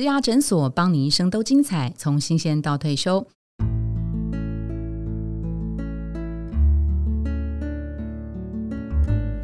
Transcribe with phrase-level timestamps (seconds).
[0.00, 3.26] 植牙诊所，帮你一生都精彩，从新鲜到退休。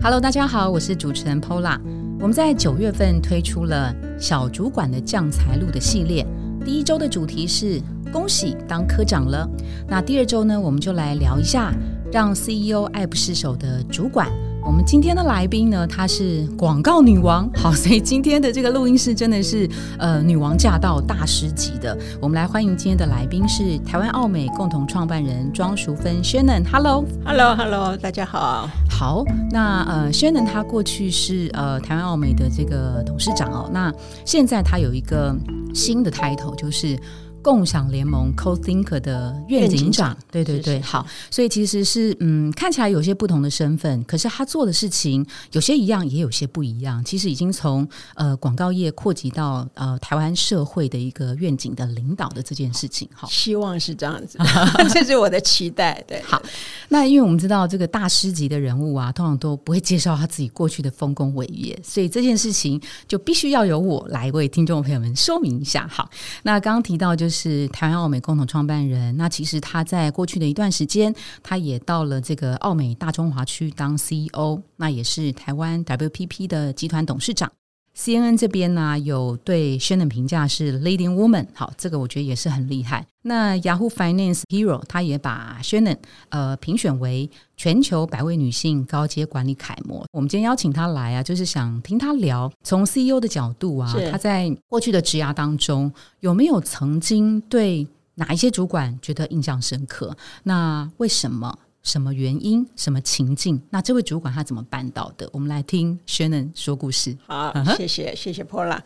[0.01, 1.79] Hello，大家好，我是主持人 Pola。
[2.19, 6.27] 我们在九月份推出了小主管的降财路的系列，
[6.65, 7.79] 第一周的主题是
[8.11, 9.47] 恭喜当科长了。
[9.87, 11.71] 那第二周呢，我们就来聊一下
[12.11, 14.33] 让 CEO 爱不释手的主管。
[14.67, 21.97] 我们今天的来宾呢，她是广告女王，好，所以今天的这个录音室真的是呃女王驾到大师级的。
[22.21, 28.69] 我们来欢迎今天的来宾是台湾奥美共同创办人庄淑芬 Shannon，Hello，Hello，Hello，大家好。
[28.91, 33.95] 好，那呃 Shannon 她过去是呃台湾奥美的这个董事长哦，那
[34.25, 35.33] 现在她有一个
[35.73, 36.99] 新的 title 就是。
[37.47, 47.05] 共享联盟 Co Thinker 的愿景长，对对对，好，所以其实是嗯，看起来有些不同的身份，可是他做的事情有些一样，也有些不一样。
[47.05, 54.37] 其实已经从呃广告业扩及到呃台湾社会的一个愿景的领导的这件事情，好，希望是这样子，
[54.93, 56.03] 这是我的期待。
[56.09, 56.43] 对，好，
[56.89, 65.87] 那因为我们知道这个大师级的人物啊，通常都不会介绍他自己过去的丰功伟业，所以这件事情就必须要由我来为听众朋友们说明一下。
[65.87, 66.11] 好，
[66.43, 67.36] 那刚刚提到就是。
[67.37, 69.15] 是台湾奥美共同创办人。
[69.17, 74.63] 那其实他在过去的一段时间，他也到了这个奥美大中华区当 CEO。
[74.77, 77.53] 那也是台湾 WPP 的集团董事长。
[77.97, 83.07] CNN 这边呢，有对 Shannon 评价是 Leading Woman，好，这个我觉得也是很厉害。
[83.23, 85.97] 那 Yahoo Finance Hero 他也把 Shannon
[86.29, 90.05] 呃评选为全球百位女性高阶管理楷模。
[90.13, 100.15] 我们今天邀请他来啊，就是想听他聊从 CEO 的角度啊，他在过去的职涯当中有没有曾经对哪一些主管觉得印象深刻？
[100.43, 101.59] 那为什么？
[101.87, 102.67] 什么原因？
[102.75, 103.63] 什么情境？
[103.71, 105.31] 那这位主管他怎么办到的？
[105.33, 107.17] 我们来听 Shannon 说故事。
[107.29, 108.81] 好，谢谢谢谢 Paula。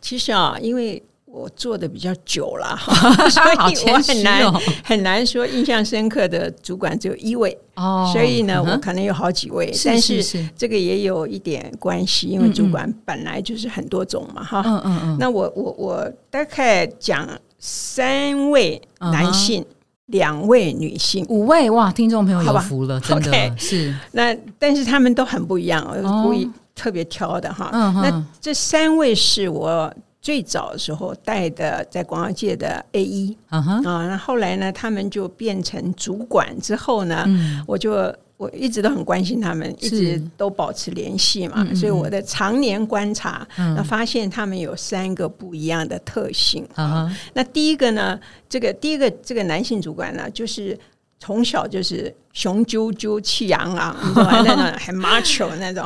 [0.00, 2.78] 其实啊，因为我做的比较久了，
[3.30, 8.10] 所以我很难很难说印象深刻的主管只有一位哦。
[8.10, 14.62] 所以呢，我可能有好几位，但是这个也有一点关系，因为主管本来就是很多种嘛，哈。
[14.64, 15.16] 嗯嗯嗯。
[15.20, 17.28] 那我我我大概讲
[17.58, 19.62] 三位男性。
[20.10, 21.90] 两位女性，五位哇！
[21.92, 23.94] 听众朋友有福了，真的是。
[24.12, 27.70] 那但是他们都很不一样，我故意特别挑的哈。
[27.72, 33.80] 那这三位是我最早的时候带的，在广告界的 A 一啊。
[33.82, 37.26] 那后来呢，他们就变成主管之后呢，
[37.66, 38.14] 我就。
[38.40, 47.14] 我一直都很关心他们，一直都保持联系嘛，所以我的常年观察，那发现他们有三个不一样的特性啊。
[47.34, 48.18] 那第一个呢，
[48.48, 50.78] 这个第一个这个男性主管呢，就是
[51.18, 55.84] 从小就是雄赳赳、气昂昂， 那种很 macho 那种。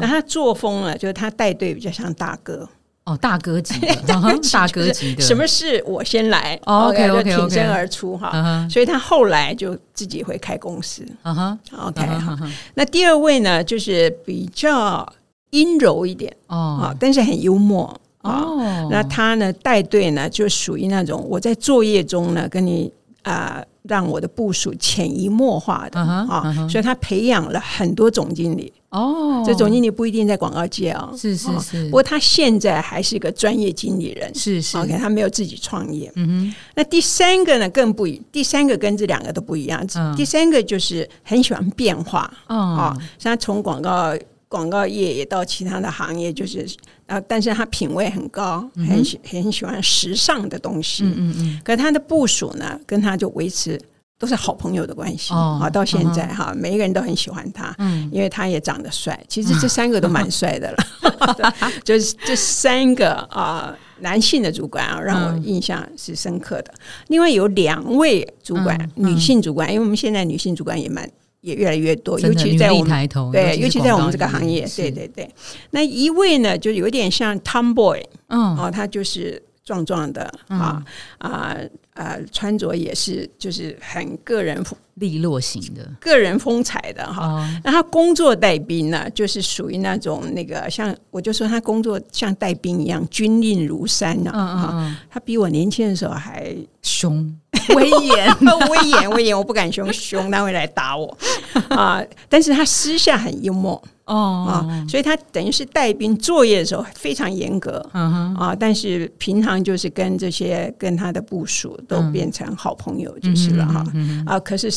[0.00, 2.68] 那他作风呢，就是他带队比较像大哥。
[3.08, 3.96] 哦，大哥级的，
[4.52, 12.38] 大哥级的，什么事我先来，OK OK，挺身而出哈，所以他后来就自己会开公司，，OK 哈。
[12.74, 15.10] 那第二位呢，就是比较
[15.50, 18.88] 阴柔一点哦，但是很幽默哦。
[18.90, 22.92] 那他呢带队呢，就属于那种我在作业中呢跟你
[23.22, 23.64] 啊。
[23.84, 29.42] 让我的部署潜移默化的啊，所以他培养了很多总经理哦。
[29.46, 31.84] 这总经理不一定在广告界哦，是是是。
[31.86, 34.76] 不过他现在还是一个专业经理人，是是。
[34.78, 36.10] OK，他没有自己创业。
[36.16, 36.54] 嗯哼。
[36.74, 39.86] 那第三个呢，更不一，第三个跟这两个都不一样。
[40.16, 44.14] 第三个就是很喜欢变化啊，像从广告。
[44.50, 46.66] 广告业也到其他的行业，就是
[47.04, 51.04] 啊，但是他品味很高，很喜很喜欢时尚的东西。
[51.04, 51.60] 嗯嗯嗯。
[51.62, 53.78] 可他的部署呢，跟他就维持
[54.18, 59.18] 都是好朋友的关系啊，到现在哈，每一个人都很喜欢他，嗯，因为他也长得帅。
[59.28, 60.78] 其实这三个都蛮帅的了，
[61.84, 66.74] 就是这三个啊，男性的主管啊，让我印象是深刻的。
[67.06, 71.08] 另外有两位主管，女性主管，因为我们现在女性主管也蛮。
[71.40, 75.32] 也越来越多，尤其在我们对，尤其在我们这个行业，对对对。
[75.70, 80.82] 那一位呢，就有点像 Tomboy，嗯，哦，他就是壮壮的啊
[81.18, 81.54] 啊
[81.92, 84.64] 啊，穿着也是就是很个人
[84.94, 87.46] 利落型的，个人风采的哈。
[87.62, 94.30] 那他工作带兵呢，就是属于那种那个像，我就说他工作像带兵一样，军令如山呢。
[94.34, 97.38] 嗯嗯嗯，他比我年轻的时候还凶。
[97.76, 98.36] 威严，
[98.70, 99.36] 威严，威严！
[99.36, 101.16] 我不敢凶凶，他会来打我
[101.70, 102.02] 啊！
[102.28, 113.84] 但是他私下很幽默哦啊，所以他等于是带兵作业的时候非常严格啊，但是平常就是跟这些跟他的部署都变成好朋友就是了哈
[114.26, 114.40] 啊！
[114.40, 114.70] 可是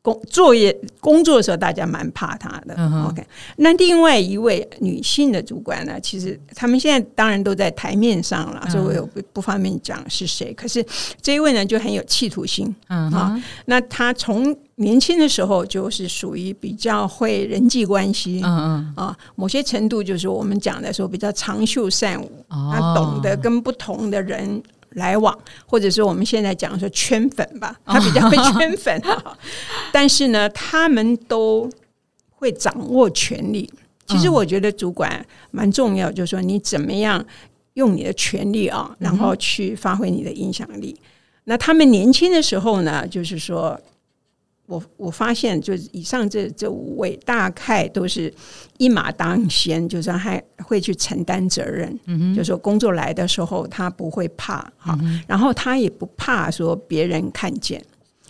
[0.00, 2.74] 工作业工作的时候，大家蛮怕他的。
[3.08, 6.00] OK，那另外一位女性的主管呢？
[6.00, 10.54] 其实他们现在当然都在台面上了，所以我有不不方便讲是谁。
[10.54, 10.84] 可是
[11.20, 12.74] 这一位呢，就很有企图心。
[12.88, 18.40] 嗯啊，那他从年轻的时候就是属于比较会人际关系。
[18.44, 24.62] 嗯嗯啊，某些程度就是我们讲的说比较长袖善舞，他懂得跟不同的人。
[24.90, 29.02] 来往，或者是我们现在讲说圈粉吧，他比较会圈粉。
[29.92, 31.68] 但是呢，他们都
[32.30, 33.70] 会掌握权力。
[34.06, 37.24] 其实我觉得主管蛮重要，就是说你怎么样
[37.74, 40.98] 用你的权力啊，然后去发挥你的影响力。
[41.44, 43.80] 那他们年轻的时候呢，就是说。
[44.68, 48.32] 我我发现，就是以上这这五位，大概都是
[48.76, 51.98] 一马当先，就是还会去承担责任。
[52.04, 57.82] 嗯就说工作来的时候，他不会怕哈，然后他也不怕说别人看见。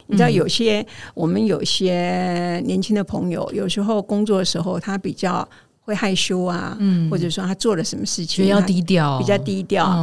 [0.07, 5.47] 你知道，有些我们有些年轻的朋友，有时候工作的时候，他比较
[5.81, 10.01] 会害羞啊，嗯，或者说他做了什么事情，比较低调，比较低调。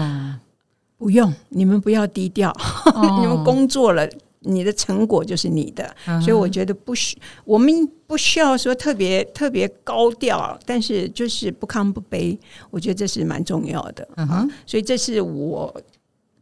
[0.98, 2.54] 不用，你们不要低调，
[3.22, 4.06] 你们工作了。
[4.46, 12.38] 你的成果就是你的，所以我觉得不需我们不需要说特别特别高调，但是就是不亢不卑，
[12.70, 14.08] 我觉得这是蛮重要的。
[14.16, 15.82] 嗯哼，所以这是我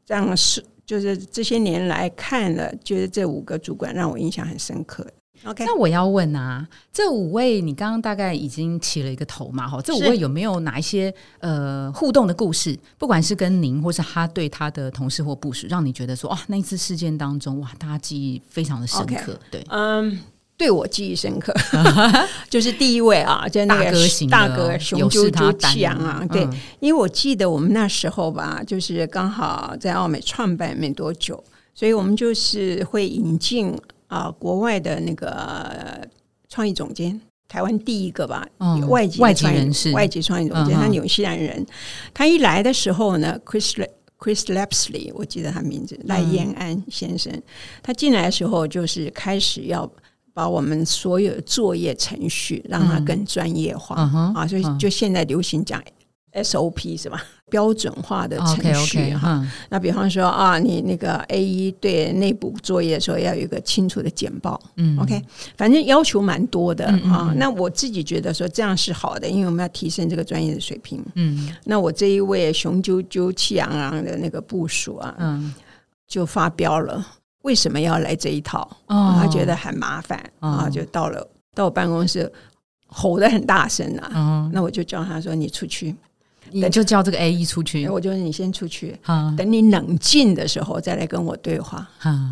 [0.06, 5.08] 这样是就是这些年来看了，觉得这五个主管让我印象很深刻。
[5.46, 9.68] OK，那我要问啊，这五位你刚刚大概已经起了一个头嘛？
[9.68, 12.78] 哈，这五位有没有哪一些呃互动的故事？
[12.98, 19.38] 不管是跟您，或是他对他的同事或部署，让你觉得说哇，那一次事件当中哇，大家记忆非常的深刻。
[19.52, 20.18] 对，嗯，
[20.56, 21.54] 对我记忆深刻，
[22.50, 23.92] 就是第一位啊，就那个
[24.30, 26.26] 大哥雄赳赳气昂昂。
[26.30, 26.48] 对，
[26.80, 31.44] 因为我记得我们那时候吧，就是刚好在澳美创办没多久，
[31.76, 33.78] 所以我们就是会引进。
[34.14, 36.08] 啊，国外的那个
[36.48, 38.48] 创意总监，台湾第一个吧，
[38.88, 41.66] 外籍外籍人士，外籍创意总监，他纽西兰人。
[42.14, 43.84] 他一来的时候呢，Chris
[44.20, 47.34] Chris Lapsley，我记得他名字赖燕安先生。
[47.82, 49.92] 他进来的时候，就是开始要
[50.32, 53.96] 把我们所有的作业程序让他更专业化
[54.36, 55.82] 啊，所以就现在流行讲
[56.36, 57.22] SOP 是吧？
[57.54, 65.22] 标准化的程序哈，那比方说啊，你那个 A 一对内部作业的时候要有一个清楚的简报，嗯，OK，
[65.56, 67.32] 反正要求蛮多的啊。
[67.38, 71.00] 那我自己觉得说这样是好的，因为我们要提升这个专业的水平。
[71.14, 75.54] 嗯，那我这一位雄赳赳气昂昂的那个部署啊，嗯，
[76.08, 77.06] 就发飙了，
[77.44, 78.68] 为什么要来这一套？
[78.88, 82.32] 哦，他觉得很麻烦啊，就到了到我办公室
[82.88, 85.96] 吼得很大声啊，那我就叫他说：“你出去。”
[86.54, 88.96] 你就叫这个 A 一出去，我就你先出去，
[89.36, 91.90] 等你冷静的时候再来跟我对话。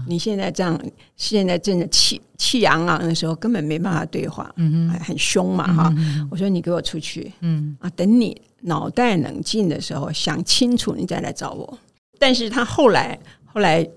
[0.08, 0.80] 你现在这样，
[1.18, 5.94] 现在真的气气昂昂的时候，根本没办法对话，嗯很凶嘛哈。
[6.30, 7.76] 我说你给我出去，嗯。
[7.80, 11.78] 啊，等你脑袋冷静的时候，想清楚你再来找我。
[12.20, 13.88] 但是他后来后来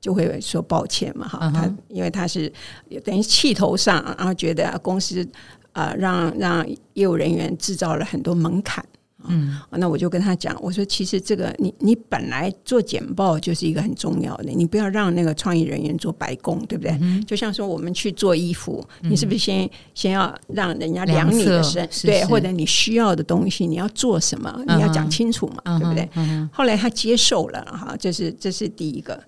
[0.00, 2.52] 就会说抱歉嘛哈，他因为他是
[3.02, 5.26] 等于气头上，然后觉得公司
[5.72, 8.84] 啊让让业务人员制造了很多门槛。
[9.28, 16.98] 嗯，那我就跟他讲，我说其实这个你你本来做简报就是一个很重要的，你不要让那个创意人员做白工，对不对？
[17.26, 26.08] 就像说我们去做衣服，你是不是先先要让人家量你的身，对，或者你需要的东西你要做什么，你要讲清楚嘛，对不对？
[26.52, 29.22] 后来他接受了哈，这是这是第一个。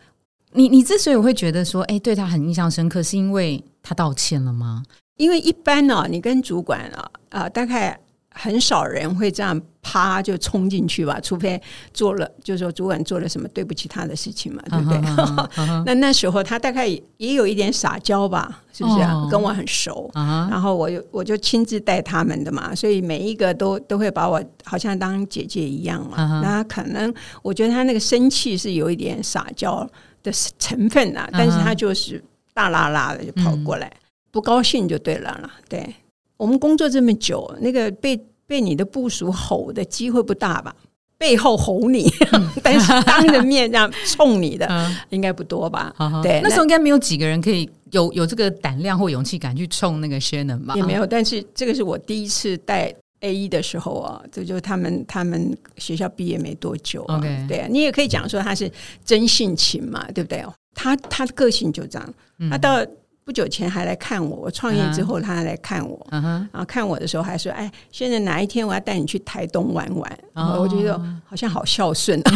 [0.52, 4.82] 你你之所以会觉得说，哎，对他很印象深刻，是因为他道歉了吗？
[5.16, 7.98] 因为一般呢，你跟主管啊啊，大概。
[8.34, 11.60] 很少人会这样啪就冲进去吧，除非
[11.92, 15.00] 做了，就是说主管做了什么对不起他的事情嘛，对不对？
[15.84, 19.00] 那那时候他大概也有一点撒娇吧，是不是？
[19.30, 26.40] 跟我很熟，然后我就我就亲自带他们的嘛，所以每一个都都会把我好像当姐姐一样嘛。
[26.42, 27.12] 那可能
[27.42, 29.88] 我觉得他那个生气是有一点撒娇
[30.22, 32.22] 的成分啊，但是他就是
[32.54, 33.92] 大拉拉的就跑过来，
[34.30, 35.94] 不高兴就对了了，对。
[36.42, 40.74] 我们工作这么久，那个被被你的部署吼的机会不大吧？
[41.16, 42.10] 背后吼你，
[42.64, 44.68] 但是当着面这样冲你的，
[45.10, 45.94] 应该不多吧？
[46.20, 50.74] 对，那时候应该没有几个人可以有有这个胆量或勇气敢去冲那个 Shannon 吧？
[50.74, 51.06] 也没有。
[51.06, 58.68] 但是这个是我第一次带 A 一的时候啊，这就是他们他们学校毕业没多久，OK，对你也可以讲说他是
[59.04, 60.44] 真性情嘛，对不对？
[60.74, 62.14] 他他的个性就这样，
[62.50, 62.84] 他到。
[63.24, 70.18] 不久前还来看我，我创业之后他还来看我，然后看我的时候还说：“哎，现在哪一天我要带你去台东玩玩？”
[70.58, 72.20] 我觉得好像好孝顺。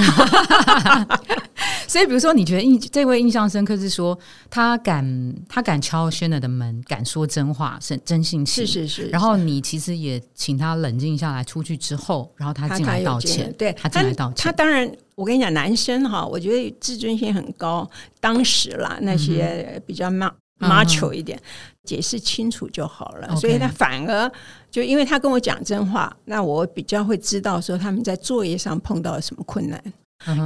[1.88, 4.18] 所以，比如说，你觉得印这位印象深刻是说
[4.50, 9.06] 他敢他敢敲轩的的门，敢说真话，是真性情，是是是。
[9.08, 14.34] 然后你其实也请他冷静下来，出去之后，然后他进来道歉，对他进来道歉。
[14.36, 17.88] 他当然，我跟你讲，男生哈，我觉得自尊心很高。
[18.20, 20.30] 当时啦，那些比较骂。
[20.58, 21.40] 妈求一点，
[21.84, 23.36] 解释清楚就好了。
[23.36, 24.30] 所以他反而
[24.70, 29.82] 就因为他跟我讲真话，那我比较会知道说他们在作业上碰到了什么困难。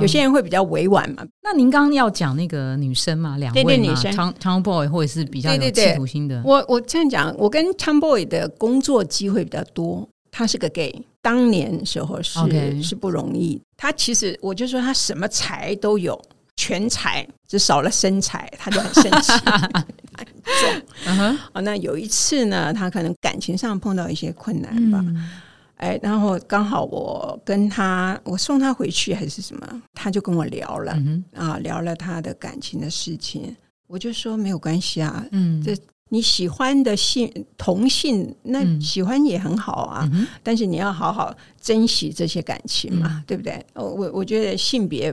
[0.00, 1.24] 有些人会比较委婉嘛。
[1.42, 6.42] 那您刚刚要讲那个女生嘛，两位女生，Tom Tom Boy 或者是比较有企图心的。
[6.44, 10.06] 我我这样讲，我跟 Tom Boy 的工作机会比较多。
[10.32, 13.60] 他是个 gay，当年时候是是不容易。
[13.76, 16.20] 他其实我就说他什么才都有。
[16.60, 19.32] 全才只少了身材，他就很生气，
[20.12, 20.26] 很
[20.60, 21.38] 重。
[21.54, 25.02] 哦，那有一次呢，他可能感情上碰到一些困难吧，
[25.76, 30.94] 哎，然后刚好我跟他，我送他回去还是什么，他就跟我聊了
[31.34, 33.56] 啊，聊了他的感情的事情。
[33.86, 35.74] 我就说没有关系啊，嗯，这
[36.10, 40.06] 你喜欢的性同性，那喜欢也很好啊，
[40.42, 43.64] 但是你要好好珍惜这些感情嘛，对不对？
[43.72, 45.10] 我我觉得性别。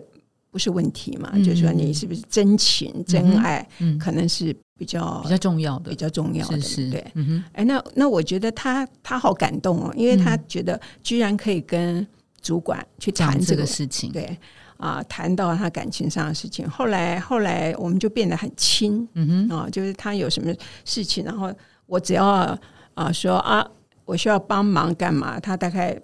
[0.57, 1.31] 不是问题嘛？
[1.37, 3.63] 就是说你是不是真情真爱，
[3.99, 6.57] 可能是比较比较重要的，比较重要的，
[6.89, 7.05] 对。
[7.53, 12.05] 哎，那那我觉得他他好感动哦，因为他觉得居然可以跟
[12.41, 14.35] 主管去谈这个事情，对
[14.77, 16.67] 啊，谈到他感情上的事情。
[16.67, 20.51] 后来后来我们就变得很亲，嗯哼啊，就是他有什么
[20.83, 21.53] 事情，然后
[21.85, 22.57] 我只要
[22.95, 23.63] 啊说啊，
[24.05, 25.95] 我需要帮忙干嘛，他大概。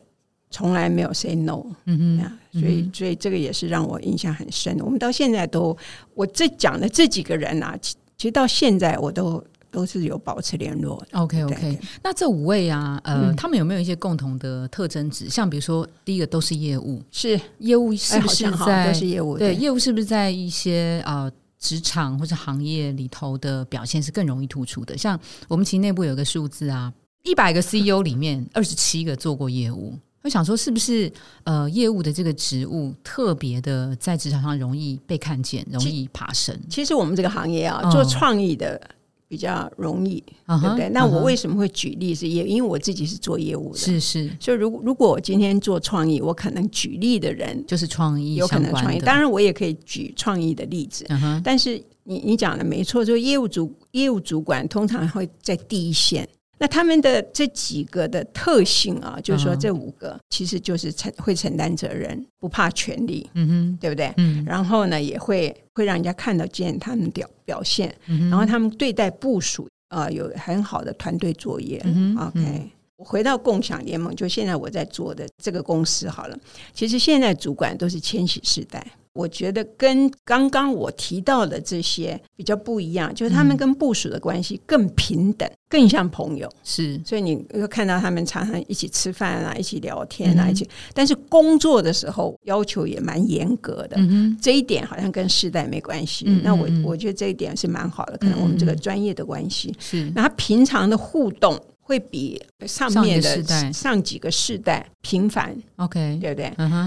[0.54, 4.78] 从来没有 say no，嗯哼，所以所以这个也是让我印象很深。
[4.82, 5.76] 我们到现在都，
[6.14, 11.04] 我这讲的这几个人啊，其实到现在我都都是有保持联络。
[11.14, 15.28] OK OK，那这五位啊，呃，他们有没有一些共同的特征值？
[15.28, 19.40] 像比如说，第一个都是业务，是业务是不是在都是业务？
[19.40, 24.96] 对，业务是不是在一些呃职场或者行业里头的表现是更容易突出的？
[24.96, 26.94] 像我们其实内部有个数字啊，
[27.24, 29.98] 一百个 CEO 里面二十七个做过业务。
[30.24, 31.12] 我想说，是不是
[31.44, 36.58] 呃，业务的这个职务特别的在职场上容易被看见，容易爬升？
[36.70, 38.80] 其实我们这个行业啊，做创意的
[39.28, 40.90] 比较容易，对不对？
[40.90, 42.16] 那我为什么会举例？
[42.16, 44.30] 是也因为我自己是做业务的，是是。
[44.40, 49.00] 所以，如如果我今天做创意，我可能举例的人就是创意，有可能创意。
[49.00, 51.06] 当然，我也可以举创意的例子。
[51.44, 56.26] 但是，你你讲的没错，就业务主业务主管通常会在第一线。
[56.60, 64.14] 那他们的这几个的特性啊，就是说这五个其实就是承会承担责任，不怕权力，嗯哼，对不对？
[64.18, 71.84] 嗯，然后呢，也会会让人家看得见他们表表现，然后他们对待部署啊，有很好的团队作业。
[72.18, 76.38] OK，我回到共享联盟，就现在我在做的这个公司好了，
[76.74, 78.86] 其实现在主管都是千禧世代。
[79.14, 86.52] 我觉得跟刚刚我提到的这些比较不一样，就是他们跟部署的关系更平等，更像朋友。
[86.64, 90.68] 是，所以你会看到他们常常一起吃饭啊，一起聊天啊，一起。
[90.94, 93.98] 但是工作的时候要求也蛮严格的。
[94.00, 96.26] 嗯这一点好像跟世代没关系。
[96.44, 99.74] 那我我觉得这一点是蛮好的，可能我们这个专业的关系。
[99.80, 101.60] 是，那他平常的互动。
[101.86, 106.46] 会比上面的上几个世代频繁，OK，对不对？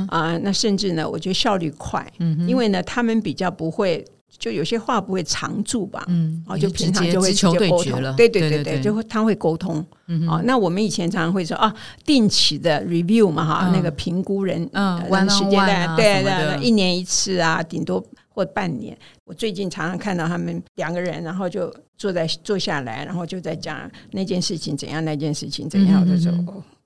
[0.08, 2.04] 啊，那甚至呢，我觉得效率快，
[2.48, 4.02] 因为呢，他们比较不会，
[4.38, 9.84] 就有些话不会常住吧，嗯，哦，就平常就会直接沟通，对对对对，就会他会沟通，
[10.26, 11.72] 啊，那我们以前常常会说啊，
[12.06, 14.98] 定期的 review 嘛，哈，那个评估人，嗯，
[15.28, 18.02] 时间的，对对，一年一次啊，顶多。
[18.36, 26.02] 或半年，我最近常常看到他们两个人，然后就坐在坐下来，然后就在讲那件事情怎样，那件事情怎样。
[26.02, 26.30] 我就说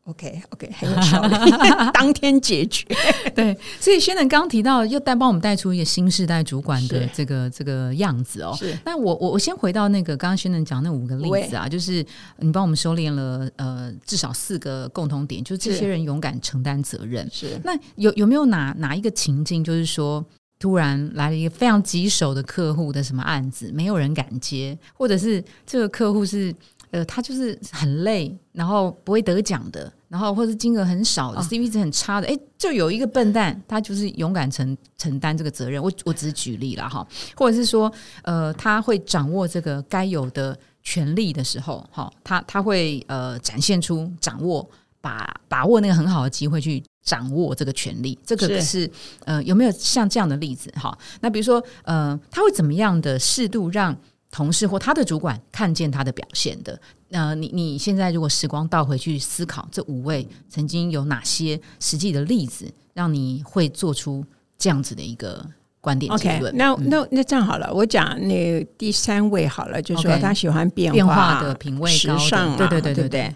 [0.04, 1.50] ，OK OK，很有效率，
[1.92, 2.86] 当天解决。
[3.34, 8.54] 对，所以轩能刚提到，又带帮我们带出一个新时代主管的这个这个样子哦。
[8.56, 12.06] 是，那我我我先回到那个刚刚轩能讲那五个例子啊，就是
[12.38, 17.28] 你帮我们收敛了呃至少四个共同点，就是这些人勇敢承担责任。
[17.32, 20.24] 是，那有有没有哪哪一个情境，就是说？
[20.60, 26.54] 突然来了一个非常棘手的客户的什么案子，没有人敢接，或者是这个客户是
[26.90, 35.82] 呃，他就是很累，然后不会得奖的，然后或者金额很少的，CP 值很差的，哎，就有一个笨蛋，他就是勇敢承承担这个责任。
[35.82, 37.90] 我我只是举例了哈，或者是说，
[38.22, 44.68] 呃，他会掌握这个该有的权利的时候，哈，他他会呃展现出掌握
[45.00, 46.82] 把把握那个很好的机会去。
[47.02, 48.88] 掌握这个权利，这个是
[49.24, 50.70] 呃有没有像这样的例子？
[50.76, 53.96] 哈，那比如说呃，他会怎么样的适度让
[54.30, 56.78] 同事或他的主管看见他的表现的？
[57.10, 64.24] 呃，你你现在如果时光倒回去思考，这五位曾经有哪些实际的例子，让你会做出
[64.58, 65.44] 这样子的一个
[65.80, 66.54] 观点结论。
[66.56, 73.34] 那那那这样好了，我讲那第三位好了，就是说他喜欢变化的品味、时尚，对对对对对。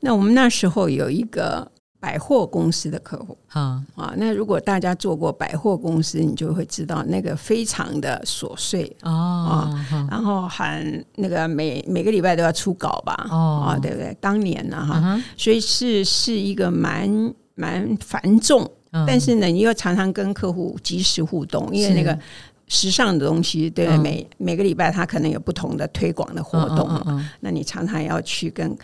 [0.00, 1.72] 那我们那时候有一个。
[2.06, 3.36] 百货公司的客户。
[3.48, 8.96] 啊啊，那如果大家做过百货公司，你就会知道那个非常的琐碎。
[9.02, 13.26] 哦啊，然后很那个每每个礼拜都要出稿吧。
[13.28, 13.64] 哦。
[13.66, 14.16] 啊，对不对？
[14.20, 18.70] 当年呢哈，所以是是一个蛮蛮繁重，
[19.04, 22.16] 但是呢，你又常常跟客户及时互动，因为那个
[22.68, 28.76] 时尚的东西，对每每个礼拜他可能有不同的推广的活动嘛，那你常常要去跟。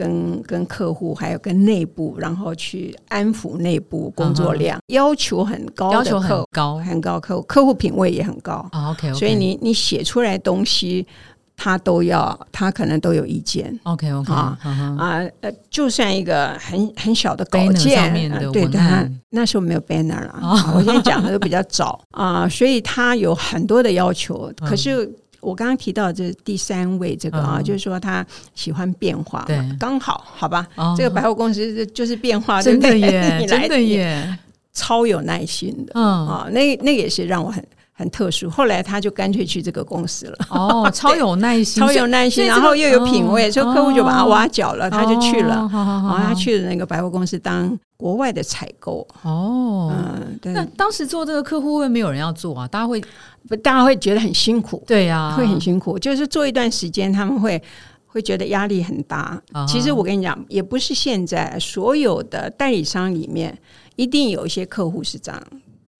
[0.00, 7.20] 跟跟客户还有跟内部，然后去安抚内部工作量，要求很高，要求很高，很高。
[7.20, 8.66] 客户客户品味也很高。
[8.72, 11.06] OK，所以你你写出来东西，
[11.54, 13.78] 他都要，他可能都有意见。
[13.82, 20.40] OK OK 啊啊呃，就算一个很很小的稿件，对的，那时候没有 banner 了。
[20.74, 25.14] 我现在讲的都比较早啊，所以他有很多的要求， 可是。
[25.40, 30.66] 我刚刚提到这第三位，这个啊，就是说他喜欢变化，对，刚好好吧。
[30.96, 34.38] 这个百货公司就是变化，真的耶， 真的耶，
[34.72, 38.50] 超有耐心的，嗯啊，那那也是让我很很特殊。
[38.50, 49.06] 后来他就干脆去这个公司了，哦，超有耐心，超有耐心，然后又有品味，所以客户就把他挖角了，他就去了，然后他去了那个百货公司当国外的采购。
[49.22, 52.68] 哦，嗯，那当时做这个客户会没有人要做啊？
[52.68, 53.02] 大家会。
[53.48, 55.98] 不，大家会觉得很辛苦，对呀，会很辛苦。
[55.98, 57.60] 就是做一段时间，他们会
[58.06, 59.40] 会觉得压力很大。
[59.66, 63.56] 其实我跟你讲，也不是现在所有的代理商里面，
[63.96, 65.42] 一定有一些客户是这样。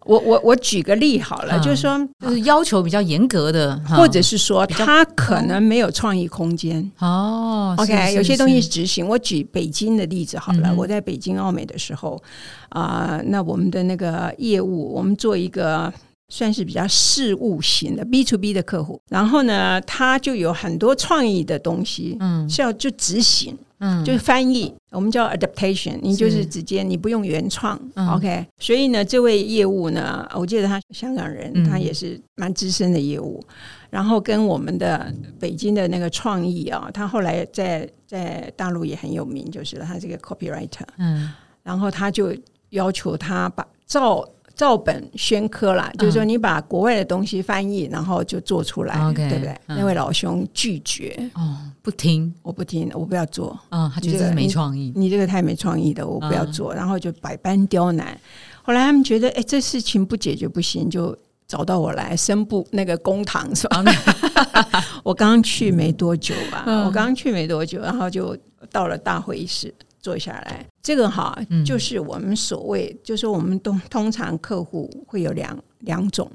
[0.06, 6.90] 我我我举个例好了，就是说，就是要求比较严格的，或者是说他可能没有创意空间。
[7.00, 9.06] 哦，OK，有些东西执行。
[9.06, 12.20] 我举北京的例子好了，我在北京奥美的时候
[12.70, 15.92] 啊，那我们的那个业务，我们做一个。
[16.32, 27.76] 算是比较事务型的 B to B 的客户，然后呢，他就有很多创意的东西，嗯，是要就执行，嗯，就是翻译，我们叫 adaptation，你就是直接你不用原创
[28.14, 28.46] ，OK。
[28.60, 33.42] 所以呢，这位业务呢，我记得他香港人，他也是蛮资深的业务，
[33.90, 41.32] 然后跟我们的北京的那个创意啊，他后来在在大陆也很有名，就是他这个 copywriter，嗯，
[41.64, 42.32] 然后他就
[42.68, 44.24] 要求他把照。
[44.60, 49.58] 照本宣科啦，就是说你把国外的东西翻译，然后就做出来，对不对？
[49.66, 53.58] 那位老兄拒绝，哦，不听，我不听，我不要做。
[53.70, 56.74] 嗯，他觉得没创意，你这个太没创意的，我不要做。
[56.74, 58.14] 然后就百般刁难。
[58.60, 61.16] 后来他们觉得，哎，这事情不解决不行，就
[61.48, 63.82] 找到我来申布那个公堂，是吧？
[65.02, 68.36] 我刚去没多久吧，我刚去没多久，然后就
[68.70, 69.74] 到了大会议室。
[70.00, 76.30] 坐下来，这个哈，就是我们所谓，就是我们通通常客户会有两两种，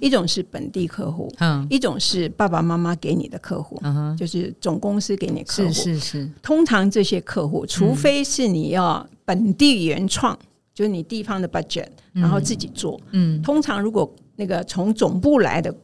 [0.00, 6.30] 一种是本地客户，嗯，一种是爸爸妈妈给你的客户，嗯就是总公司给你客户，是是是。
[6.40, 10.38] 通常这些客户，除非是你要本地原创，
[10.72, 15.74] 就是你地方的 budget，然后自己做，嗯，通常如果那个从总部来的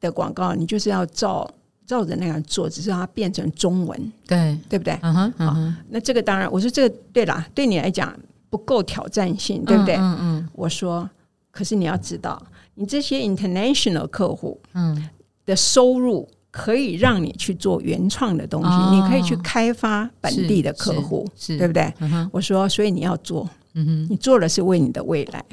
[0.00, 1.48] 的广告，你就是要照。
[1.90, 4.96] 照着那样做，只是让它变成中文，对对不对？
[5.02, 5.56] 嗯哼，好，
[5.88, 8.16] 那这个当然，我说这个对啦，对你来讲
[8.48, 9.96] 不够挑战性，对不对？
[9.96, 11.10] 嗯嗯，我说，
[11.50, 12.40] 可是你要知道，
[12.76, 15.08] 你这些 international 客户，嗯，
[15.44, 21.92] 的收入可以让你去做原创的东西，你可以去开发本地的客户，是对不对？
[22.30, 25.44] 我说，所以你要做，嗯哼，你做的是为你的未来，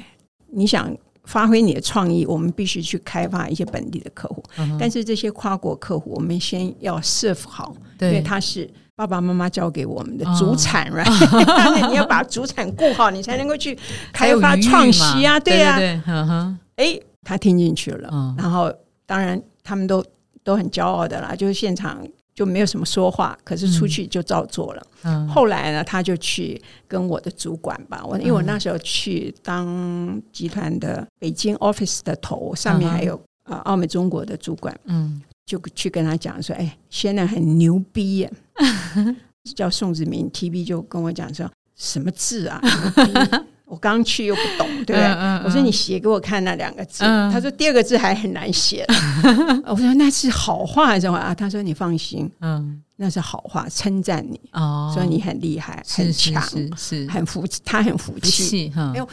[0.52, 0.96] 你想。
[1.28, 4.42] 发挥你的创意，我们必须去开发一些本地的客户。
[4.80, 10.90] 但是这些跨国客户，我们先要 serve 好，因为他是爸爸妈妈交给我们的主产，
[11.90, 13.78] 你 要把主产顾好，你才能够去
[14.10, 15.38] 开发创新啊！
[15.44, 15.78] 对呀，
[16.76, 18.72] 哎，他听进去了，然后
[19.04, 20.02] 当然他们都
[20.42, 22.02] 都很骄傲的啦，就是现场。
[22.38, 24.86] 就没有什么说话，可是出去就照做了。
[25.28, 38.32] 后来呢，他就去跟我的主管吧，我因为我那时候去当集团的北京 office 的头，上面还有呃澳美中国的主管，嗯，就去跟他讲说，哎，现在很牛逼耶，
[39.56, 42.62] 叫宋子明 T B 就跟我讲说，什么字啊？
[43.68, 45.04] 我刚去又不懂，对不对？
[45.44, 48.86] 我说你写给我看那两个字，他说第二个字还很难写。
[49.66, 51.34] 我说那是好话还是话？
[51.34, 56.42] 他说你放心，嗯，那是好话，称赞你哦，说你很厉害，很强，
[56.76, 58.92] 是很服他很服气哈。
[58.94, 59.08] 因为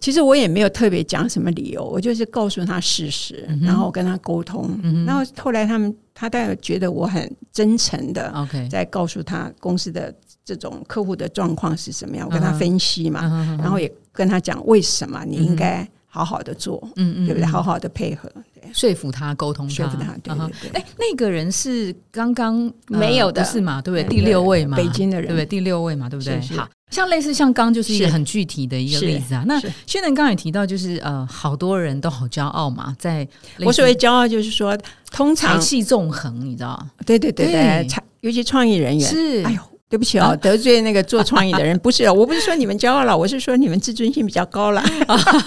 [0.00, 4.68] 其实我也没有特别讲什么理由，我就是告诉他事实，然后我跟他沟通，
[5.06, 10.12] 然后后来他们他大概觉得我很真诚的，OK，在告诉他公司的。
[10.44, 12.26] 这种客户的状况是什么样？
[12.26, 13.22] 我跟他分析嘛，
[13.60, 17.46] 然后也跟他讲为什么你应该好好的做，嗯嗯，对不对？
[17.46, 18.30] 好好的配合，
[18.72, 20.80] 说服他，沟通说服他，对对对。
[20.80, 23.80] 哎，那个人是刚刚没有的，是嘛？
[23.80, 24.16] 对不对？
[24.18, 25.46] 第六位嘛，北京的人，对不对？
[25.46, 26.38] 第六位嘛，对不对？
[26.56, 29.42] 好像类似像刚就是一个很具体的一个例子啊。
[29.46, 33.26] 那轩能刚也提到，就是呃，好多人都好骄傲嘛，在
[33.60, 34.76] 我所谓骄傲，就是说
[35.10, 36.86] 通常气纵横，你知道？
[37.06, 37.88] 对对对对，
[38.20, 39.71] 尤其创意人员是，哎呦。
[39.92, 44.82] 对不起哦，得罪那个做创意的人，不是， 我不是说你们骄傲了，我是说你们自尊心比较高了。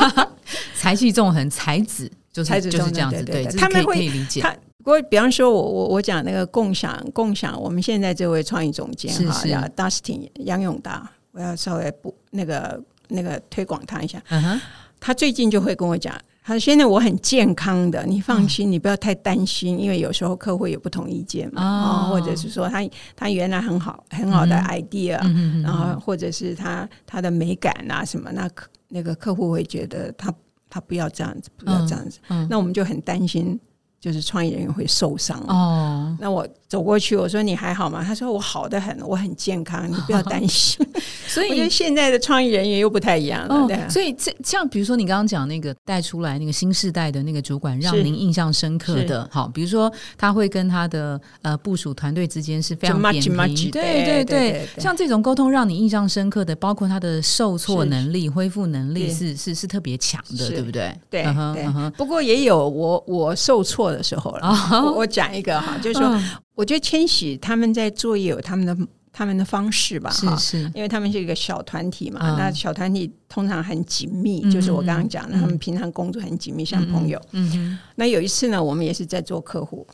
[0.78, 4.44] 才气纵横，才子就是就是这样子，对，他们会理解。
[4.84, 14.22] 不过，比方说我我我讲那个共享共享，我们现在这位创意总监哈，叫 Dustin 杨永达，我要稍微不那个那个推广他一下。
[14.30, 14.62] 嗯哼，
[15.00, 16.14] 他最近就会跟我讲。
[16.46, 25.18] 他现在我很健康的，你放心，你不要太担心，因为有时候客户有不同意见嘛，啊，或者是说他他原来很好很好的 idea，
[25.64, 30.32] 然后或者是他他的美感啊什么，那客那个客户会觉得他
[30.70, 33.60] 他不要这样子，不要这样子，那我们就很担心。
[33.98, 36.16] 就是创业人员会受伤哦。
[36.20, 38.04] 那我走过去，我说你还好吗？
[38.06, 40.86] 他说我好的很，我很健康，你不要担心。
[41.26, 43.66] 所以现在的创意人员又不太一样了。
[43.66, 60.94] 对，所以这像比如说你刚刚讲那个带出来那个新时代的那个主管，让您印象深刻的，好，比如说他会跟他的呃部署团队之间是非常扁平，对对对，像这种沟通让你印象深刻的，包括他的受挫能力、恢复能力是是是特别强的，对不对？
[61.10, 61.92] 对对。
[61.92, 63.86] 不过也有我我受挫。
[63.86, 66.20] 的时候了，我讲一个哈，就是说，
[66.56, 68.76] 我觉得千玺他们在做也有他们的
[69.12, 77.22] 他们的方式吧，是是，因为他们是一个小团体嘛，那小团体通常很紧密，就是我刚刚讲的，他们平常工作很紧密，像朋友。
[77.32, 77.78] 嗯。
[77.96, 79.88] 那有一次呢，我们也是在做客户，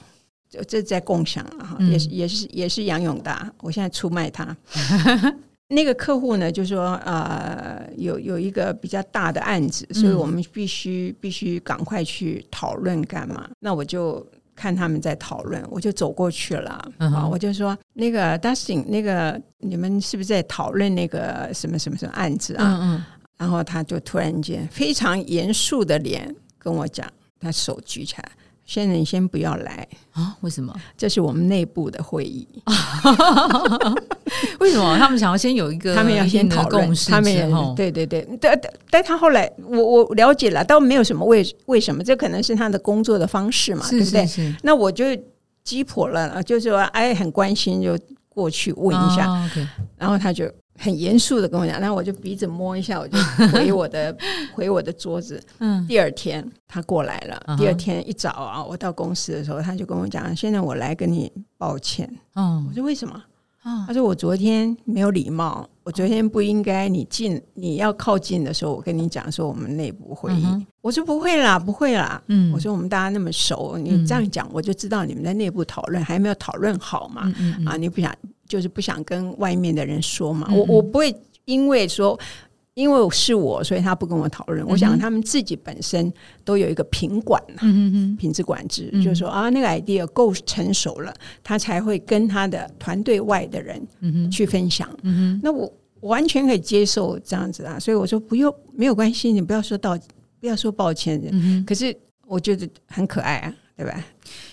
[0.50, 4.56] 就这在共享哈，也是也是也是杨永达，我现在出卖他。
[5.69, 13.50] 那个客户呢，就说呃，有有一个比较大的案子，所以我们必须必须赶快去讨论干嘛？
[13.60, 22.79] 那我就看他们在讨论，我就走过去了啊，我就说那个 Dustin，那个你们是不是在讨论那个什么什么什么案子啊？
[22.81, 23.05] 嗯嗯，
[23.37, 27.07] 然后他就突然间非常严肃的脸跟我讲，
[27.39, 28.31] 他手举起来。
[28.71, 30.34] 现在你先不要来啊？
[30.39, 30.73] 为什么？
[30.97, 32.47] 这是我们内部的会议。
[34.62, 34.97] 为什么？
[34.97, 38.25] 他们想要先有一个，他们要先讨论，他们也对对对。
[38.39, 38.57] 但
[38.89, 44.55] 但他后来，我我了解了，倒没有什么为为什么，这可能是他的工作的方式嘛，对不对？
[44.63, 45.03] 那我就
[45.65, 49.27] 击破了，就是说，哎，很关心，就过去问一下，
[49.97, 50.49] 然后他就。
[50.81, 53.17] 很严肃的跟我讲，然后我就鼻子摸一下，我就
[53.53, 54.15] 回我的
[54.53, 55.41] 回我的桌子。
[55.59, 57.55] 嗯，第二天他过来了。
[57.57, 63.23] 第二天一早啊，我到公司的时候，他就跟我讲：“现在我来跟你抱歉。”嗯，我说：“为什么？”
[63.85, 70.45] 他说：“我昨天没有礼貌，我昨天不应该你进你要靠近的时候，我跟你讲说我们内部会议。”
[70.81, 77.33] 我说：“不会啦，不会啦。”嗯，我说：“我们大家那么熟，你这样讲我就知道你们在内部讨论还没有讨论好嘛。”
[77.65, 78.15] 啊，你不想。
[78.47, 81.15] 就是不想跟外面的人说嘛，我我不会
[81.45, 82.19] 因为说
[82.73, 84.65] 因为是我，所以他不跟我讨论。
[84.65, 86.12] 我想他们自己本身
[86.45, 87.62] 都有一个品管呐，
[88.17, 93.86] 品质管制，就是说啊，那个 idea 够成熟了，他才会跟他的团队外的人
[94.31, 94.89] 去分享。
[95.43, 99.97] 那我完全可以接受这样子啊，所以我说不用没有关系，你不要说道
[100.39, 101.21] 不要说抱歉。
[101.67, 104.03] 可是我觉得很可爱啊，对吧？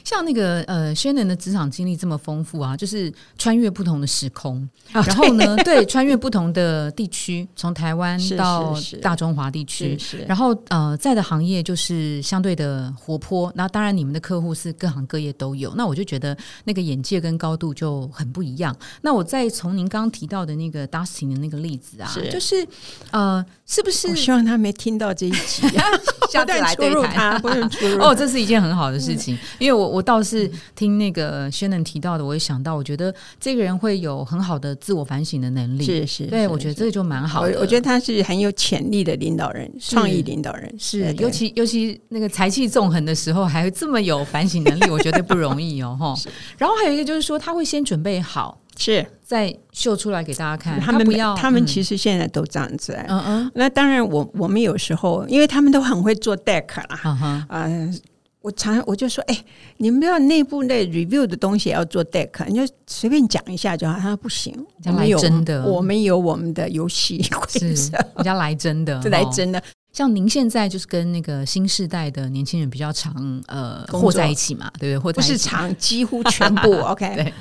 [0.09, 13.53] 像那个呃，轩能的职场经历这么丰富啊，就是穿越不同的时空，然后呢，对，穿越不同的地区，从台湾到大中华地区，是然后呃，在的行业就是相对的活泼。
[13.55, 18.75] 那当然，你们的客户是各行各业都有，那我就觉得那个眼界跟高度就很不一样。
[19.03, 22.67] 那我再从您刚刚提到的那个 Dustin 的那个例子啊，就是
[23.11, 24.09] 呃，是不是？
[24.09, 25.69] 我希望他没听到这一集，
[26.33, 27.69] 下次来对他，不用
[28.01, 29.98] 哦，这是一件很好的事情，因为我我。
[29.99, 35.85] 我倒是听那个轩能提到的，我也想到，我觉得这个人会有很好的自我反省的能力。
[35.85, 37.59] 是是，对我觉得这个就蛮好的。
[37.59, 40.73] 我觉得他是很有潜力的领导人，创意领导人。
[40.79, 45.97] 是，尤其尤其那个才气纵横的时候，还这么有反省能力， 我觉得不容易哦。
[45.99, 46.15] 哈。
[46.57, 50.79] 然后还有一个就是说，他会先准备好，是再秀出来给大家看。
[50.79, 52.97] 他们不要，他们其实现在都这样子。
[53.09, 53.51] 嗯嗯。
[53.57, 57.01] 那当然，我我们有时候，因为他们都很会做 deck 啦。
[57.05, 58.01] 嗯哼。
[58.39, 58.41] 啊。
[58.41, 59.45] 我常我就说，哎，
[59.79, 63.99] 你们不要内部那 review 的东西要做 deck，你就随便讲一下就好。
[63.99, 69.63] 他说不行，我们有真的，我们有我们的游戏规则，人家来真的， 来真的。
[69.91, 74.99] 像您现在就是跟那个新时代的年轻人比较常呃和在一起嘛，对不对？
[74.99, 77.17] 或不是常，几乎全部 OK。
[77.17, 77.33] 对。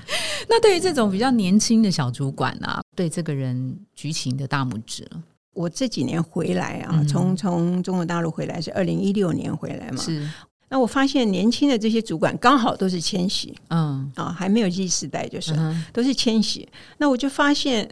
[0.50, 5.22] 那对于这种比较年轻的小主管啊，对这个人举起你的大拇指了。
[5.54, 10.28] 我这几年回来啊，从从中国大陆回来是二零一六年回来嘛，是。
[10.70, 15.54] 那我发现年轻的这些主管刚好都是千禧，嗯啊，还没有 Z 时代，就是
[15.94, 16.68] 都是千禧。
[16.98, 17.90] 那我就发现。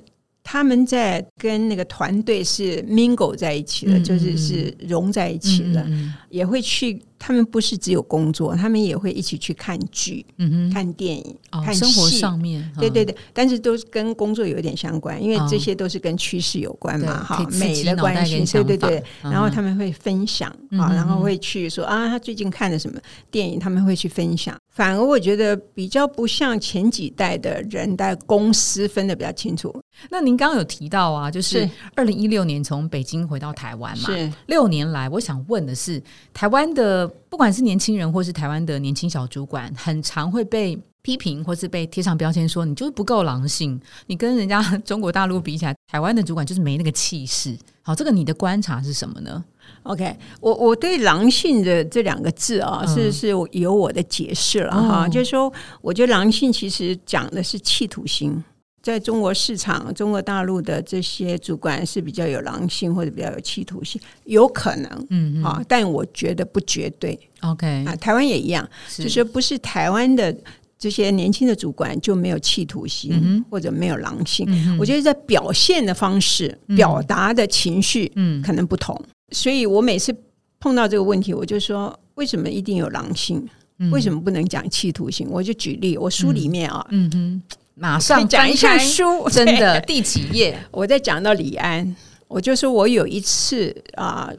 [0.48, 5.84] 他们在跟那个团队是 mingle 在一起的，就是是融在一起的，
[6.30, 7.02] 也会去。
[7.26, 12.72] 他们不是只有工作，他们也会一起去看剧、嗯看电影、看生活上面。
[12.78, 18.46] 对对对，但是都是跟工作有点相关，因为这些都是跟趋势有关嘛，哈，美的关系。
[18.52, 23.00] 对对对，然后他们会分享啊，然后会去说啊，他最近看了什么
[23.32, 24.56] 电影，他们会去分享。
[24.70, 29.74] 反而我觉得比较不像前几代的人，在公司分的比较清楚。
[30.10, 47.56] 那您刚刚有提到啊，就是二零一六年从北京回到台湾嘛，是六年来，我想问的是，台湾的不管是年轻人或是台湾的年轻小主管，很常会被批评或是被贴上标签，说你就是不够狼性，你跟人家中国大陆比起来，台湾的主管就是没那个气势。
[47.82, 49.43] 好，这个你的观察是什么呢
[49.84, 55.08] ？OK，我我对“狼性”的这两个字啊，是是有我的解释了哈。
[55.08, 55.51] 就是说，
[55.82, 58.43] 我觉得“狼性”其实讲的是企图心。
[58.86, 67.19] 在中国市场、中国大陆的这些主管是比较有狼性或者比较有企图性，有可能，嗯啊，但我觉得不绝对。
[67.41, 70.32] OK 啊，台湾也一样，就是不是台湾的
[70.78, 74.48] 这些年轻的主管就没有企图心或者没有狼性。
[74.80, 78.95] 我觉得在表现的方式、表达的情绪，嗯，可能不同。
[79.32, 80.15] 所以我每次
[80.60, 83.43] 碰到这个问题，我就说：为什么一定有狼性？
[83.91, 85.28] 为什么不能讲企图性？
[85.32, 87.41] 我就举例，我书里面啊，嗯哼，
[87.76, 90.58] 马上讲一下书， 真的第几页？
[90.72, 91.96] 我在讲到李安，
[92.28, 94.32] 我就说我有一次啊，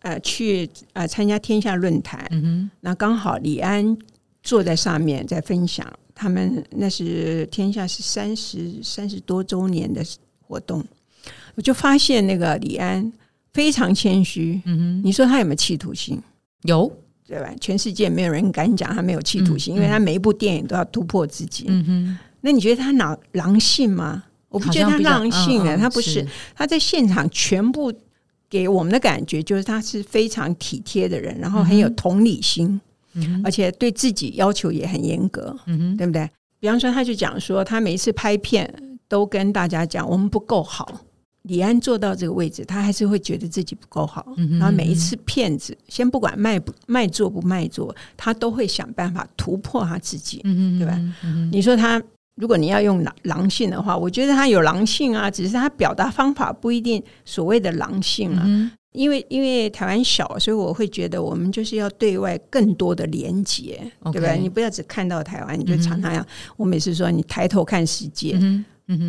[0.00, 3.96] 呃，去呃参加天下论坛，嗯哼，那刚好李安
[4.42, 10.04] 坐在上面在分享，他们那是天下是三十三十多周年的
[10.40, 10.84] 活动，
[11.54, 13.12] 我就发现那个李安。
[13.52, 16.22] 非常谦虚，嗯哼，你说他有没有企图心？
[16.62, 16.88] 有，
[17.26, 17.52] 对吧？
[17.60, 21.64] 全世界没有人敢讲他没有企图心，因为他每一部电影都要突破自己。
[21.66, 24.24] 嗯哼，那你觉得他狼狼性吗？
[24.48, 26.26] 我不觉得他狼性的，他不是。
[26.54, 27.92] 他在现场全部
[28.48, 32.80] 给我们的感觉就是他是非常体贴的人，然后很有同理心，
[33.44, 36.28] 而且对自己要求也很严格，嗯，对不对？
[36.58, 41.00] 比方说，他就讲说，他每一次拍片都跟大家讲，我们不够好。
[41.44, 44.26] 李安做到这个位置，他还是会觉得自己不够好。
[44.58, 50.42] 然后每一次骗子，先不管卖不卖座不卖座，他都会想办法突破他自己，
[50.78, 51.00] 对吧？
[51.50, 52.02] 你说他，
[52.40, 58.44] 如果你要用狼狼性的话，我觉得他有狼性啊，只是他表达方法不一定所谓的狼性啊。
[58.92, 64.36] 因为因为台湾小，所以我会觉得我们就是要对外更多的连接，对不对？
[64.36, 66.26] 你不要只看到台湾，你就常常要。
[66.56, 68.36] 我每次说，你抬头看世界。
[68.40, 68.64] 嗯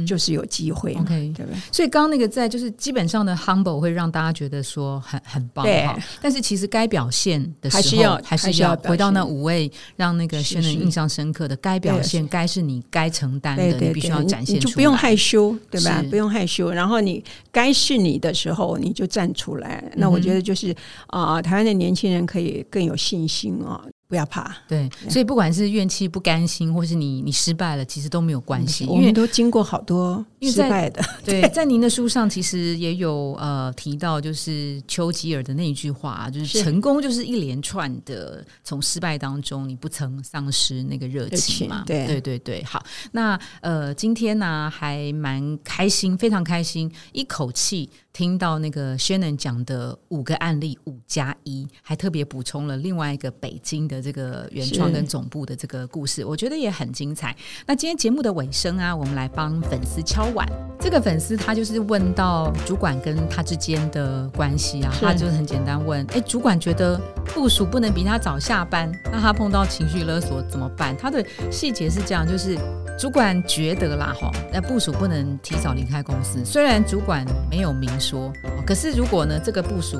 [0.05, 1.59] 就是有机会，OK，对不对？
[1.71, 16.03] 所以刚刚那个在就是基本上的 humble 会让大家觉得说很很棒哈，但是其实该表现的时候还是要还是要回到那五位让那个轩人印象深刻的该表现该是你该承担的，你必须要展现出来，就不用害羞，对吧？
[16.09, 19.83] 不用害羞，然后你该是你的时候你就站出来。
[19.95, 20.75] 那我觉得就是
[21.07, 23.81] 啊，台湾的年轻人可以更有信心啊。
[24.11, 31.03] 不要怕，对，所以不管是怨气、不甘心，或是你你失败了，其实都没有关系，我们都经过好多失败的。
[31.23, 41.83] 对，在您的书上其实也有呃提到，就是丘吉尔的那一句话，就是成功就是一连串的从失败当中，你不曾丧失那个热情嘛？
[41.85, 42.63] 对，对，对，对。
[42.63, 47.89] 好，那呃，今天呢还蛮开心，非常开心，一口气。
[48.13, 57.33] 听到那个 Shannon 讲的五个案例，五加一，还特别补充了另外一个北京的这个原创跟总部的这个故事，我觉得也很精彩。
[57.65, 60.45] 那今天节目的尾声啊，我们来帮粉丝敲碗。
[60.79, 70.97] 这个粉丝他就是问到主管跟他之间的关系啊，他就是很简单问：哎，主管觉得部署不能比他早下班，那他碰到情绪勒索怎么办？
[70.97, 72.57] 他的细节是这样，就是
[72.97, 77.91] 主管觉得啦，哈，那部署不能提早离开公司，虽然主管没有明。
[77.99, 78.33] 说，
[78.65, 79.99] 可是如果呢，这个部署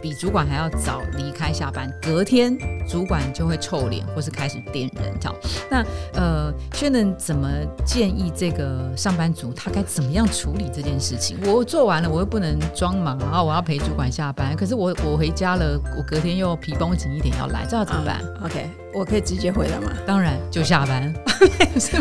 [0.00, 2.56] 比主管还要早离开下班，隔天
[2.88, 5.34] 主管就会臭脸，或是开始点人，这样。
[5.70, 7.48] 那呃，薛能怎么
[7.84, 11.38] 建议这个上班族他该怎么样处理这件事情？
[11.46, 19.92] 我做完了，我又不能装忙，然后我要陪主管下班，可是我我回家了，我隔天又皮绷紧一点要来，这要怎么办？OK，我可以直接回来吗？
[20.06, 21.12] 当然，就下班。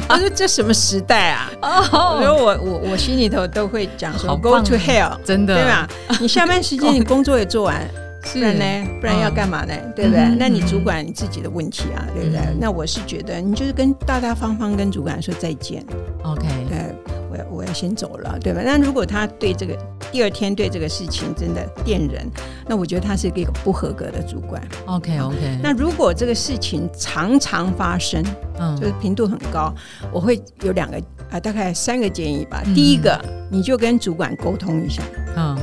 [0.09, 1.51] 我 说这什么时代啊？
[1.61, 5.87] 哦，所以我我我心里头都会讲说，Go to hell，真的，对吧？
[6.21, 7.85] 你下班时间 你工作也做完，
[8.33, 8.89] 不然呢？
[8.99, 9.73] 不然要干嘛呢？
[9.95, 10.35] 对不对？
[10.37, 12.41] 那你主管你自己的问题啊，对不对？
[12.59, 15.85] 那我是觉得你就是跟大大方方跟主管说再见。
[16.23, 16.95] OK，对，
[17.29, 18.61] 我我要先走了，对吧？
[18.63, 19.77] 那如果他对这个
[20.11, 22.29] 第二天对这个事情真的电人，
[22.67, 24.61] 那我觉得他是一个不合格的主管。
[24.87, 25.59] OK OK。
[25.61, 28.23] 那如果这个事情常常发生，
[28.59, 29.73] 嗯，就是频度很高，
[30.11, 30.97] 我会有两个
[31.29, 32.63] 啊，大概三个建议吧。
[32.73, 33.19] 第一个，
[33.51, 35.03] 你就跟主管沟通一下，
[35.35, 35.54] 嗯，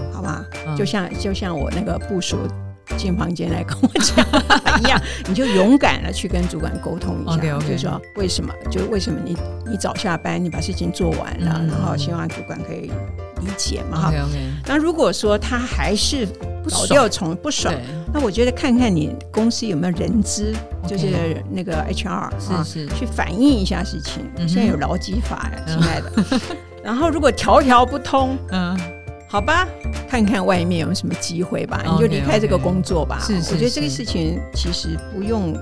[0.76, 2.38] 就像就像我那个部署。
[2.98, 4.26] 进房间来跟我讲
[4.80, 8.52] 一样， 你就勇敢的去跟主管沟通一下，就说为什么？
[8.70, 9.36] 就为什么你
[9.70, 12.90] 你早下班，你把事情做完了，然后希望主管可以
[13.40, 14.10] 理解嘛？
[14.10, 14.12] 哈。
[14.66, 16.26] 那如果说他还是
[16.70, 17.72] 老调从不爽，
[18.12, 20.52] 那我觉得看看你公司有没有人资，
[20.86, 24.24] 就是那个 HR 是是去反映一下事情。
[24.48, 26.10] 现在有劳基法呀， 亲爱的。
[26.82, 28.76] 然后如果条条不通，嗯。
[29.32, 29.66] 好吧，
[30.10, 33.18] 看看外面有什么机会吧，你就离开这个工作吧。
[33.18, 35.56] 是是，我觉得这个事情其实不用。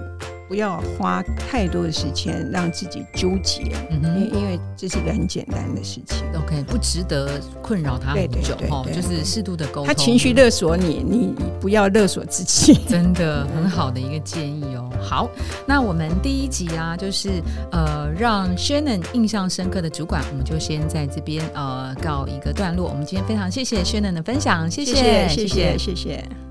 [0.51, 6.27] 不要花太多的时间让自己纠结，因因为这是一个很简单的事情。
[6.35, 9.87] OK，不值得困扰他很久哈，就是适度的沟通。
[9.87, 12.75] 他情绪勒索你，你不要勒索自己。
[12.89, 14.91] 真的很好的一个建议哦。
[15.01, 15.31] 好，
[15.69, 22.89] 那我们第一集啊，就是呃让 Shannon 印象深刻的主管，我们就先在这边呃告一个段落。
[22.89, 26.50] 我们今天非常谢谢 Shannon 的分享，谢谢谢谢谢谢谢。